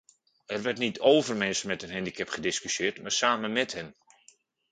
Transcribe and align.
Er 0.47 0.61
werd 0.63 0.77
niet 0.77 0.99
over 0.99 1.35
mensen 1.35 1.67
met 1.67 1.83
een 1.83 1.91
handicap 1.91 2.29
gediscussieerd, 2.29 3.01
maar 3.01 3.11
samen 3.11 3.51
met 3.53 3.73
hen. 3.73 3.95